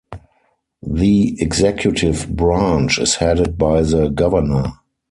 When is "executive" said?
1.39-2.35